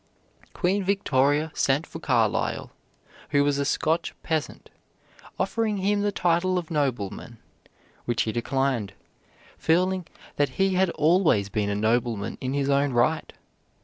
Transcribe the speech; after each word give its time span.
Queen 0.53 0.83
Victoria 0.83 1.51
sent 1.53 1.85
for 1.85 1.99
Carlyle, 1.99 2.71
who 3.29 3.43
was 3.43 3.59
a 3.59 3.63
Scotch 3.65 4.15
peasant, 4.23 4.71
offering 5.37 5.77
him 5.77 6.01
the 6.01 6.11
title 6.11 6.57
of 6.57 6.71
nobleman, 6.71 7.37
which 8.05 8.23
he 8.23 8.31
declined, 8.31 8.93
feeling 9.59 10.07
that 10.37 10.57
he 10.57 10.73
had 10.73 10.89
always 10.97 11.49
been 11.49 11.69
a 11.69 11.75
nobleman 11.75 12.35
in 12.41 12.55
his 12.55 12.67
own 12.67 12.93
right. 12.93 13.31